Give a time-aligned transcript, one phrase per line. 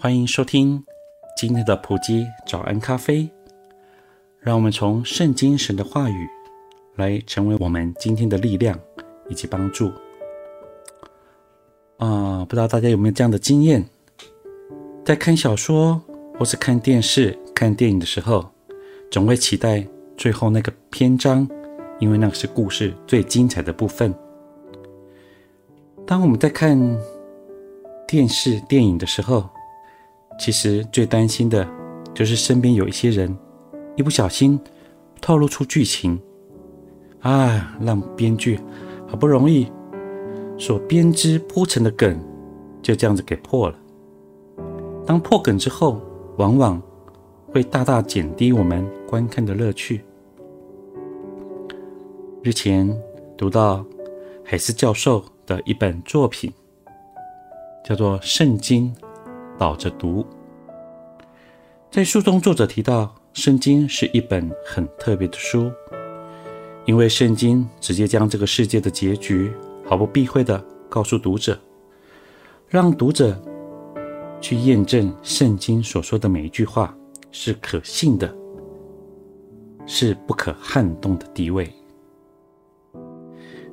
[0.00, 0.84] 欢迎收听
[1.36, 3.28] 今天的普基早安咖啡，
[4.38, 6.28] 让我们从圣经神的话语
[6.94, 8.78] 来成为我们今天的力量
[9.28, 9.90] 以及帮助。
[11.96, 13.84] 啊，不知道大家有没有这样的经验，
[15.04, 16.00] 在看小说
[16.38, 18.48] 或是看电视、看电影的时候，
[19.10, 19.84] 总会期待
[20.16, 21.44] 最后那个篇章，
[21.98, 24.14] 因为那个是故事最精彩的部分。
[26.06, 26.78] 当我们在看
[28.06, 29.50] 电视、电影的时候，
[30.38, 31.68] 其实最担心的，
[32.14, 33.36] 就是身边有一些人，
[33.96, 34.58] 一不小心
[35.20, 36.18] 透露出剧情，
[37.20, 38.58] 啊，让编剧
[39.06, 39.70] 好不容易
[40.56, 42.18] 所编织铺陈的梗，
[42.80, 43.76] 就这样子给破了。
[45.04, 46.00] 当破梗之后，
[46.36, 46.80] 往往
[47.52, 50.02] 会大大减低我们观看的乐趣。
[52.42, 52.96] 日前
[53.36, 53.84] 读到
[54.44, 56.52] 海斯教授的一本作品，
[57.84, 58.94] 叫做《圣经》。
[59.58, 60.24] 倒着读，
[61.90, 65.70] 在书中，作者提到，圣经是一本很特别的书，
[66.86, 69.52] 因为圣经直接将这个世界的结局
[69.84, 71.58] 毫不避讳地告诉读者，
[72.68, 73.36] 让读者
[74.40, 76.96] 去验证圣经所说的每一句话
[77.32, 78.32] 是可信的，
[79.86, 81.68] 是不可撼动的地位。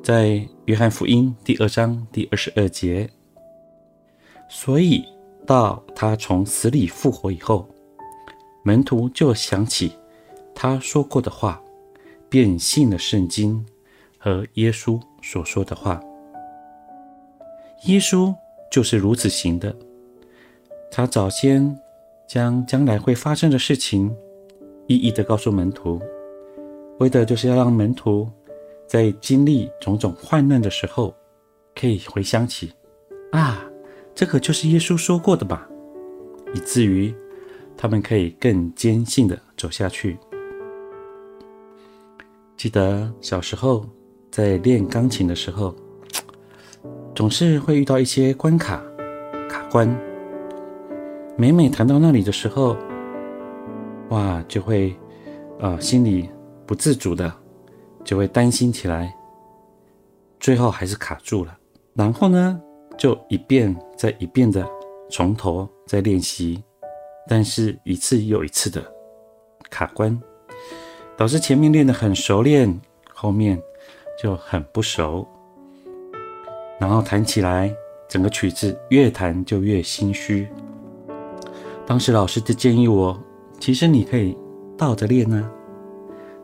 [0.00, 3.10] 在约翰福音第二章第二十二节，
[4.48, 5.04] 所以。
[5.46, 7.68] 到他从死里复活以后，
[8.62, 9.92] 门徒就想起
[10.54, 11.60] 他说过的话，
[12.28, 13.64] 便信了圣经
[14.18, 16.00] 和耶稣所说的话。
[17.86, 18.32] 耶稣
[18.70, 19.74] 就是如此行的，
[20.90, 21.76] 他早先
[22.28, 24.14] 将将来会发生的事情
[24.86, 26.00] 一一的告诉门徒，
[27.00, 28.30] 为的就是要让门徒
[28.86, 31.12] 在经历种种患难的时候，
[31.74, 32.72] 可以回想起
[33.32, 33.68] 啊。
[34.14, 35.68] 这可就是耶稣说过的吧，
[36.54, 37.14] 以至于
[37.76, 40.18] 他们可以更坚信地走下去。
[42.56, 43.84] 记得小时候
[44.30, 45.74] 在练钢琴的时候，
[47.14, 48.82] 总是会遇到一些关卡、
[49.48, 49.88] 卡关。
[51.36, 52.76] 每每弹到那里的时候，
[54.10, 54.94] 哇，就会、
[55.58, 56.28] 呃，心里
[56.66, 57.32] 不自主的
[58.04, 59.12] 就会担心起来，
[60.38, 61.56] 最后还是卡住了。
[61.94, 62.60] 然后呢，
[62.98, 64.64] 就一遍再一遍的
[65.10, 66.62] 从头再练习，
[67.28, 68.82] 但是一次又一次的
[69.70, 70.20] 卡关，
[71.16, 72.80] 导致前面练得很熟练，
[73.12, 73.60] 后面
[74.22, 75.26] 就很不熟。
[76.78, 77.74] 然后弹起来，
[78.08, 80.46] 整个曲子越弹就越心虚。
[81.86, 83.20] 当时老师就建议我，
[83.58, 84.36] 其实你可以
[84.76, 85.50] 倒着练呢。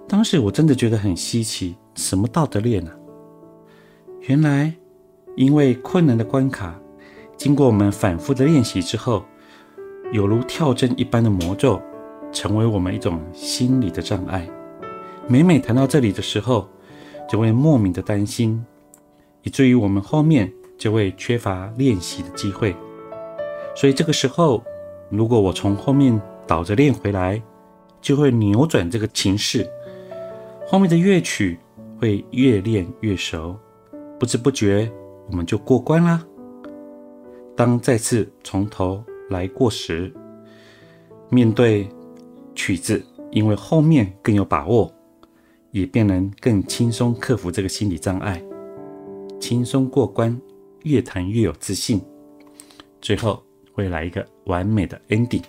[0.09, 2.91] 当时我真的觉得很稀奇，什么倒着练呢？
[4.23, 4.75] 原来。
[5.38, 6.75] 因为困难的关卡，
[7.37, 9.25] 经过我们反复的练习之后，
[10.10, 11.81] 有如跳针一般的魔咒，
[12.32, 14.49] 成为我们一种心理的障碍。
[15.28, 16.69] 每每谈到这里的时候，
[17.31, 18.60] 就会莫名的担心，
[19.44, 22.75] 以至于我们后面就会缺乏练习的机会。
[23.76, 24.65] 所以这个时候，
[25.09, 27.41] 如果我从后面倒着练回来，
[28.03, 29.65] 就会扭转这个情势，
[30.66, 31.60] 后面的乐曲
[32.00, 33.56] 会越练越熟，
[34.19, 34.91] 不知不觉。
[35.31, 36.25] 我们就过关啦。
[37.56, 40.12] 当再次从头来过时，
[41.28, 41.89] 面对
[42.55, 44.93] 曲子，因为后面更有把握，
[45.71, 48.43] 也便能更轻松克服这个心理障碍，
[49.41, 50.41] 轻松过关，
[50.84, 52.00] 越弹越有自信，
[53.00, 53.43] 最后
[53.73, 55.43] 会来一个完美的 ending。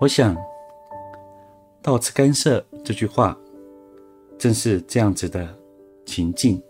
[0.00, 0.34] 我想，
[1.82, 3.38] 倒吃甘蔗这句话，
[4.38, 5.46] 正是这样子的
[6.06, 6.60] 情境。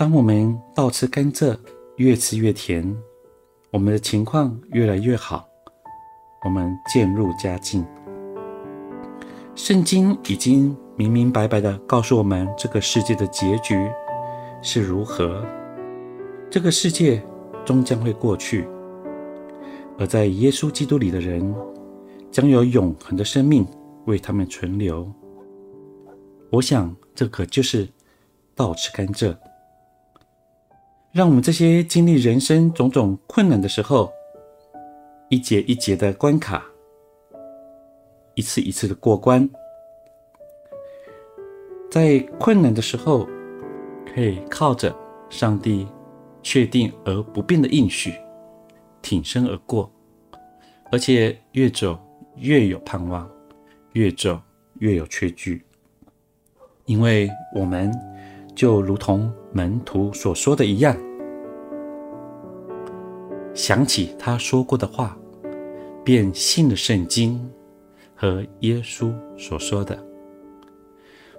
[0.00, 1.54] 当我们倒吃甘蔗，
[1.96, 2.96] 越吃越甜，
[3.70, 5.46] 我们的情况越来越好，
[6.42, 7.84] 我们渐入佳境。
[9.54, 13.76] 圣经已经明明白白地告诉我们，这个世界的结局
[14.62, 15.44] 是如何。
[16.50, 17.22] 这个世界
[17.62, 18.66] 终将会过去，
[19.98, 21.54] 而在耶稣基督里的人，
[22.30, 23.66] 将有永恒的生命
[24.06, 25.06] 为他们存留。
[26.48, 27.86] 我想，这可就是
[28.54, 29.36] 倒吃甘蔗。
[31.12, 34.12] 让我们这些经历人生种种困难的时候，
[35.28, 36.64] 一节一节的关卡，
[38.36, 39.50] 一次一次的过关，
[41.90, 43.28] 在困难的时候，
[44.14, 44.94] 可以靠着
[45.28, 45.84] 上帝
[46.44, 48.14] 确定而不变的应许，
[49.02, 49.90] 挺身而过，
[50.92, 51.98] 而且越走
[52.36, 53.28] 越有盼望，
[53.94, 54.40] 越走
[54.78, 55.64] 越有确据，
[56.84, 57.92] 因为我们
[58.60, 60.94] 就如同门徒所说的一样，
[63.54, 65.16] 想起他说过的话，
[66.04, 67.50] 便信了圣经
[68.14, 69.98] 和耶稣所说的。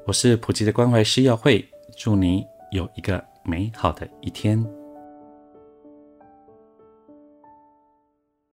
[0.07, 1.63] 我是普吉的关怀师耀慧，
[1.95, 4.80] 祝你有一个美好的一天。